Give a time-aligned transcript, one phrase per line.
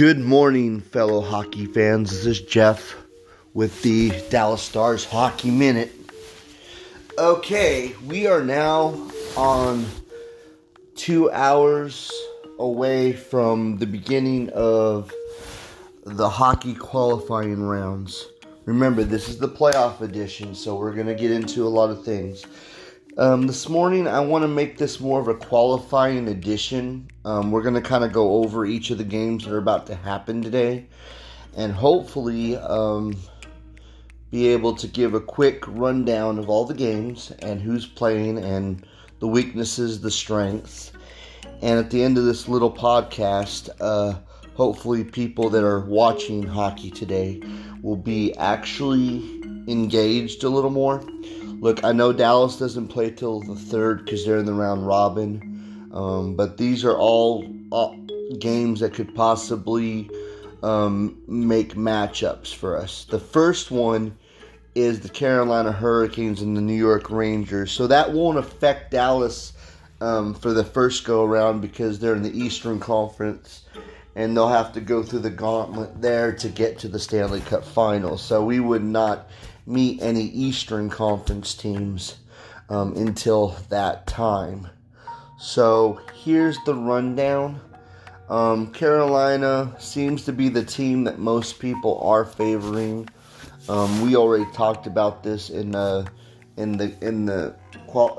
[0.00, 2.10] Good morning, fellow hockey fans.
[2.10, 2.96] This is Jeff
[3.52, 5.92] with the Dallas Stars Hockey Minute.
[7.18, 9.84] Okay, we are now on
[10.94, 12.10] two hours
[12.58, 15.12] away from the beginning of
[16.06, 18.26] the hockey qualifying rounds.
[18.64, 22.06] Remember, this is the playoff edition, so we're going to get into a lot of
[22.06, 22.46] things.
[23.18, 27.10] Um, this morning, I want to make this more of a qualifying edition.
[27.24, 29.88] Um, we're going to kind of go over each of the games that are about
[29.88, 30.86] to happen today
[31.56, 33.16] and hopefully um,
[34.30, 38.86] be able to give a quick rundown of all the games and who's playing and
[39.18, 40.92] the weaknesses, the strengths.
[41.62, 44.20] And at the end of this little podcast, uh,
[44.54, 47.42] hopefully, people that are watching hockey today
[47.82, 51.02] will be actually engaged a little more
[51.60, 55.90] Look, I know Dallas doesn't play till the third because they're in the round robin,
[55.92, 57.92] um, but these are all uh,
[58.38, 60.10] games that could possibly
[60.62, 63.04] um, make matchups for us.
[63.10, 64.16] The first one
[64.74, 69.52] is the Carolina Hurricanes and the New York Rangers, so that won't affect Dallas
[70.00, 73.64] um, for the first go around because they're in the Eastern Conference
[74.16, 77.64] and they'll have to go through the gauntlet there to get to the Stanley Cup
[77.64, 78.16] final.
[78.16, 79.28] So we would not
[79.66, 82.16] meet any Eastern Conference teams
[82.68, 84.68] um, until that time.
[85.38, 87.60] So here's the rundown.
[88.28, 93.08] Um, Carolina seems to be the team that most people are favoring.
[93.68, 96.06] Um, we already talked about this in the
[96.56, 97.56] in the in the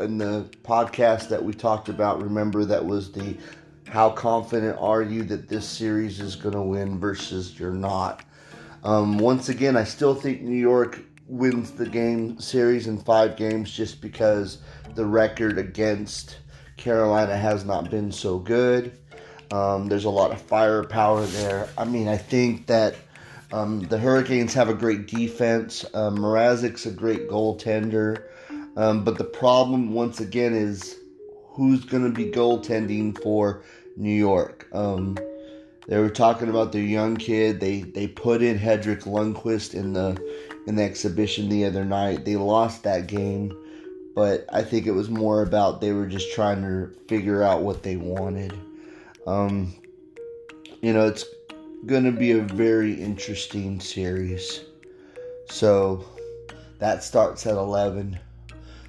[0.00, 2.22] in the podcast that we talked about.
[2.22, 3.36] Remember that was the
[3.86, 8.24] how confident are you that this series is going to win versus you're not.
[8.82, 13.70] Um, once again, I still think New York wins the game series in five games
[13.70, 14.58] just because
[14.96, 16.38] the record against
[16.76, 18.98] Carolina has not been so good.
[19.52, 21.68] Um, there's a lot of firepower there.
[21.78, 22.96] I mean, I think that
[23.52, 25.84] um, the Hurricanes have a great defense.
[25.94, 28.24] Um, Mrazek's a great goaltender.
[28.76, 30.96] Um, but the problem, once again, is
[31.48, 33.62] who's going to be goaltending for
[33.96, 34.68] New York.
[34.72, 35.16] Um,
[35.88, 37.58] they were talking about their young kid.
[37.58, 40.16] They they put in Henrik Lundqvist in the
[40.66, 42.24] in the exhibition the other night.
[42.24, 43.56] They lost that game,
[44.14, 47.82] but I think it was more about they were just trying to figure out what
[47.82, 48.52] they wanted.
[49.26, 49.74] Um,
[50.82, 51.24] you know, it's
[51.86, 54.60] going to be a very interesting series.
[55.48, 56.04] So
[56.78, 58.18] that starts at 11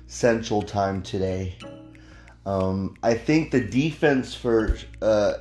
[0.07, 1.55] Central Time today.
[2.45, 5.33] Um, I think the defense for uh,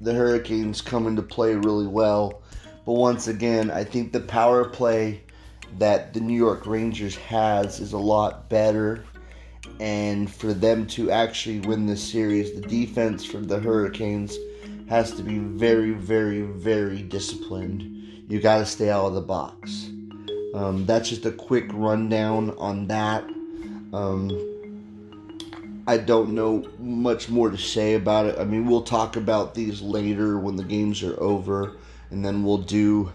[0.00, 2.42] the Hurricanes come into play really well.
[2.84, 5.23] But once again, I think the power play
[5.78, 9.04] that the New York Rangers has is a lot better.
[9.80, 14.36] And for them to actually win this series, the defense for the Hurricanes
[14.88, 18.24] has to be very, very, very disciplined.
[18.28, 19.90] You got to stay out of the box.
[20.54, 23.24] Um, that's just a quick rundown on that.
[23.92, 24.54] Um,
[25.86, 28.38] I don't know much more to say about it.
[28.38, 31.76] I mean, we'll talk about these later when the games are over,
[32.10, 33.12] and then we'll do,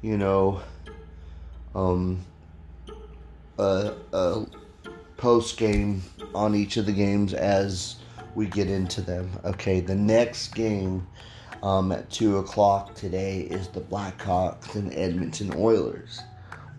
[0.00, 0.62] you know,
[1.78, 2.24] um,
[3.58, 4.46] a, a
[5.16, 6.02] post game
[6.34, 7.96] on each of the games as
[8.34, 9.30] we get into them.
[9.44, 11.06] Okay, the next game
[11.62, 16.20] um, at 2 o'clock today is the Blackhawks and Edmonton Oilers.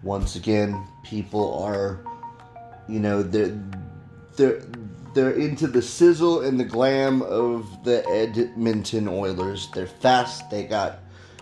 [0.04, 2.00] Once again, people are,
[2.88, 3.58] you know, they're,
[4.36, 4.62] they're,
[5.14, 9.70] they're into the sizzle and the glam of the Edmonton Oilers.
[9.74, 11.00] They're fast, they got,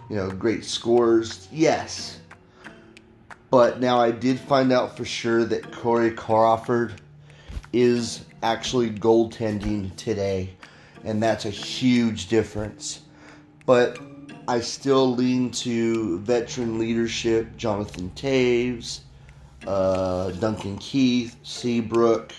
[0.09, 1.47] you know, great scores.
[1.51, 2.17] Yes,
[3.49, 7.01] but now I did find out for sure that Corey Crawford
[7.73, 10.49] is actually goaltending today.
[11.03, 13.01] and that's a huge difference.
[13.65, 13.99] But
[14.47, 19.01] I still lean to veteran leadership, Jonathan Toews,
[19.65, 22.33] uh, Duncan Keith, Seabrook.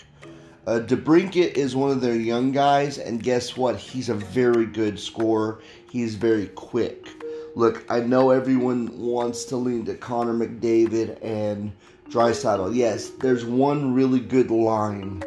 [0.67, 3.77] Uh, DeBrincat is one of their young guys, and guess what?
[3.77, 5.61] He's a very good scorer.
[5.91, 7.09] He's very quick.
[7.55, 11.73] Look, I know everyone wants to lean to Connor McDavid and
[12.11, 12.75] Draisaitl.
[12.75, 15.23] Yes, there's one really good line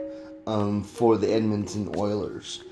[0.47, 2.63] um, for the Edmonton Oilers.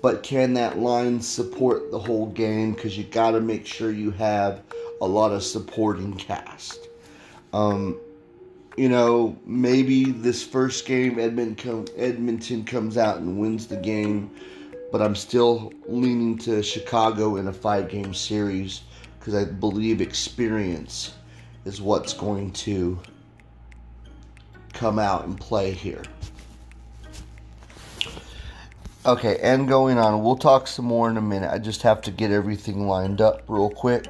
[0.00, 2.72] But can that line support the whole game?
[2.72, 4.62] Because you got to make sure you have
[5.00, 6.88] a lot of supporting cast.
[7.52, 7.98] Um,
[8.76, 14.30] you know, maybe this first game Edmonton, Edmonton comes out and wins the game,
[14.90, 18.82] but I'm still leaning to Chicago in a five game series
[19.18, 21.14] because I believe experience
[21.64, 22.98] is what's going to
[24.72, 26.02] come out and play here.
[29.04, 31.50] Okay, and going on, we'll talk some more in a minute.
[31.52, 34.06] I just have to get everything lined up real quick.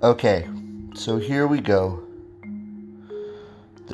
[0.00, 0.48] Okay,
[0.94, 2.00] so here we go.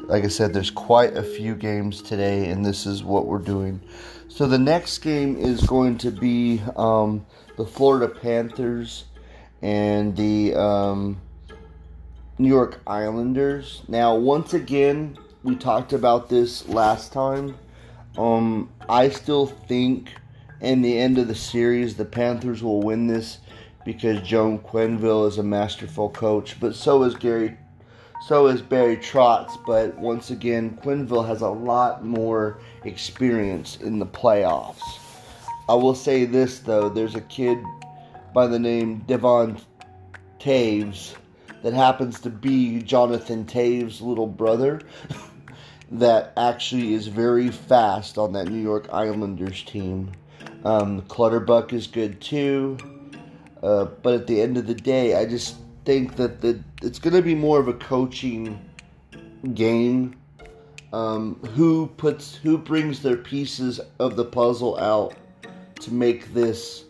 [0.03, 3.81] Like I said, there's quite a few games today, and this is what we're doing.
[4.29, 7.25] So the next game is going to be um,
[7.56, 9.05] the Florida Panthers
[9.62, 11.23] and the um,
[12.37, 13.81] New York Islanders.
[13.89, 17.56] Now, once again, we talked about this last time.
[18.19, 20.11] Um, I still think
[20.61, 23.39] in the end of the series, the Panthers will win this
[23.84, 27.56] because Joel Quenneville is a masterful coach, but so is Gary,
[28.26, 29.52] so is Barry Trotz.
[29.66, 34.98] But once again, Quenneville has a lot more experience in the playoffs.
[35.69, 37.58] I will say this though: there's a kid
[38.32, 39.58] by the name Devon
[40.40, 41.14] Toews
[41.62, 44.81] that happens to be Jonathan Toews' little brother.
[45.92, 50.10] that actually is very fast on that New York Islanders team.
[50.64, 52.78] Um, Clutterbuck is good too.
[53.64, 55.56] Uh, but at the end of the day, I just
[55.87, 58.61] think that the it's going to be more of a coaching
[59.55, 60.16] game.
[60.93, 65.14] Um, who puts who brings their pieces of the puzzle out
[65.81, 66.84] to make this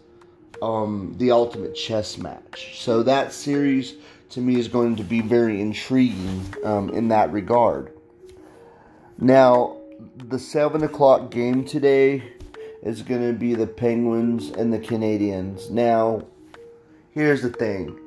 [0.61, 2.81] um, the ultimate chess match?
[2.81, 3.95] So that series
[4.31, 7.93] to me is going to be very intriguing um, in that regard.
[9.17, 9.77] Now,
[10.17, 12.33] the seven o'clock game today
[12.83, 15.71] is going to be the Penguins and the Canadiens.
[15.71, 16.25] Now,
[17.15, 17.99] here's the thing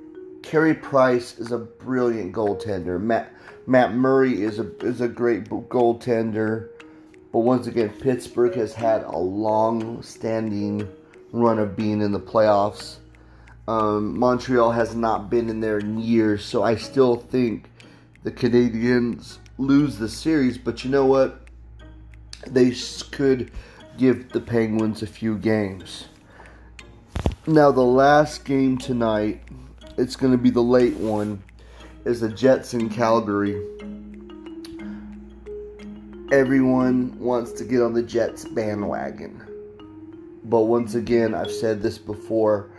[0.44, 3.02] Carey Price is a brilliant goaltender.
[3.02, 3.34] Matt,
[3.66, 6.70] Matt Murray is a, is a great goaltender.
[7.34, 10.88] But once again, Pittsburgh has had a long standing
[11.34, 12.98] run of being in the playoffs.
[13.68, 17.70] Um, Montreal has not been in there in years, so I still think
[18.24, 20.58] the Canadiens lose the series.
[20.58, 21.42] But you know what?
[22.48, 22.74] They
[23.12, 23.52] could
[23.98, 26.06] give the Penguins a few games.
[27.50, 29.42] Now, the last game tonight,
[29.98, 31.42] it's going to be the late one,
[32.04, 33.56] is the Jets in Calgary.
[36.30, 39.42] Everyone wants to get on the Jets bandwagon.
[40.44, 42.70] But once again, I've said this before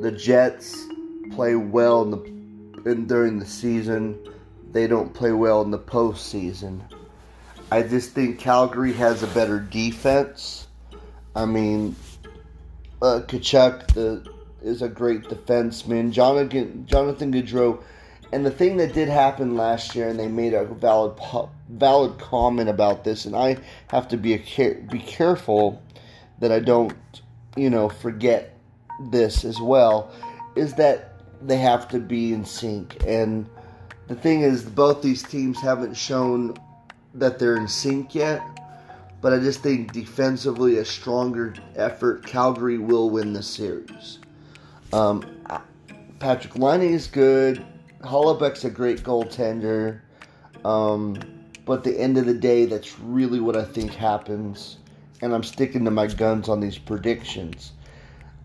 [0.00, 0.86] the Jets
[1.32, 4.18] play well in the, in, during the season,
[4.72, 6.80] they don't play well in the postseason.
[7.70, 10.66] I just think Calgary has a better defense.
[11.36, 11.94] I mean,
[13.02, 14.24] uh, Tkachuk the,
[14.62, 16.12] is a great defenseman.
[16.12, 17.82] Jonathan Jonathan Gaudreau,
[18.32, 21.18] and the thing that did happen last year, and they made a valid
[21.68, 25.82] valid comment about this, and I have to be a be careful
[26.38, 26.96] that I don't,
[27.56, 28.56] you know, forget
[29.10, 30.10] this as well,
[30.54, 33.02] is that they have to be in sync.
[33.06, 33.48] And
[34.06, 36.56] the thing is, both these teams haven't shown
[37.14, 38.40] that they're in sync yet.
[39.22, 44.18] But I just think defensively, a stronger effort, Calgary will win the series.
[44.92, 45.22] Um,
[46.18, 47.64] Patrik Laine is good.
[48.00, 50.00] Hellebuyck's a great goaltender.
[50.64, 51.16] Um,
[51.64, 54.78] but at the end of the day, that's really what I think happens.
[55.22, 57.72] And I'm sticking to my guns on these predictions.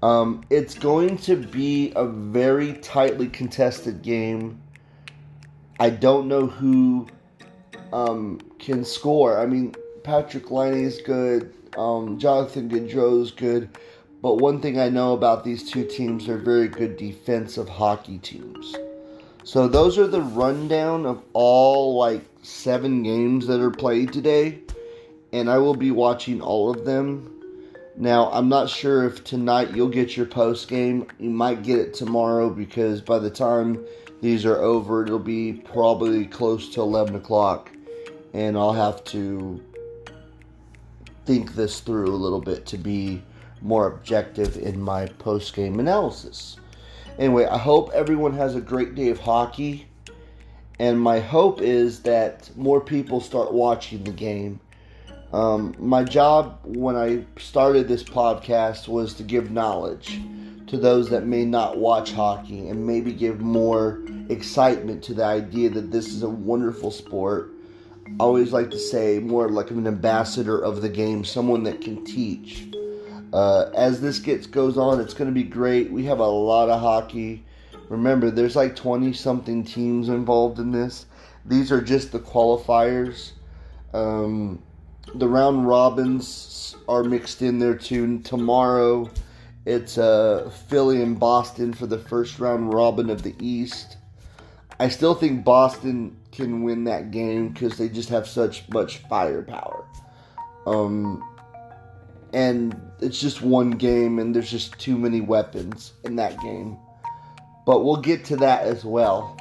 [0.03, 4.61] Um, it's going to be a very tightly contested game.
[5.79, 7.07] I don't know who
[7.91, 9.39] um, can score.
[9.39, 9.73] I mean,
[10.07, 11.53] Patrik Laine is good.
[11.77, 13.67] Um, Jonathan Gaudreau is good.
[14.21, 18.73] But one thing I know about these two teams, they're very good defensive hockey teams.
[19.43, 24.59] So those are the rundown of all like seven games that are played today,
[25.33, 27.41] and I will be watching all of them.
[27.97, 31.05] Now, I'm not sure if tonight you'll get your post game.
[31.19, 33.85] You might get it tomorrow because by the time
[34.21, 37.71] these are over, it'll be probably close to 11 o'clock.
[38.33, 39.61] And I'll have to
[41.27, 43.21] think this through a little bit to be
[43.61, 46.57] more objective in my post game analysis.
[47.19, 49.87] Anyway, I hope everyone has a great day of hockey.
[50.79, 54.59] And my hope is that more people start watching the game
[55.33, 60.21] um, my job when I started this podcast was to give knowledge
[60.67, 65.69] to those that may not watch hockey and maybe give more excitement to the idea
[65.69, 67.51] that this is a wonderful sport.
[68.19, 72.67] Always like to say more like an ambassador of the game, someone that can teach.
[73.33, 75.91] Uh, as this gets goes on, it's going to be great.
[75.91, 77.43] We have a lot of hockey.
[77.89, 81.05] Remember, there's like 20 something teams involved in this.
[81.45, 83.31] These are just the qualifiers.
[83.93, 84.61] Um,
[85.15, 88.19] the round robins are mixed in there too.
[88.19, 89.09] Tomorrow,
[89.65, 93.97] it's uh, Philly and Boston for the first round robin of the East.
[94.79, 99.85] I still think Boston can win that game because they just have such much firepower.
[100.65, 101.23] Um,
[102.33, 106.77] and it's just one game, and there's just too many weapons in that game.
[107.65, 109.37] But we'll get to that as well.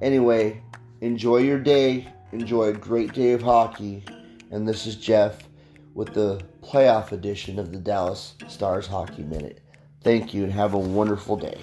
[0.00, 0.62] Anyway,
[1.00, 2.08] enjoy your day.
[2.32, 4.04] Enjoy a great day of hockey
[4.50, 5.48] and this is Jeff
[5.94, 9.60] with the playoff edition of the Dallas Stars Hockey Minute.
[10.02, 11.58] Thank you and have a wonderful day.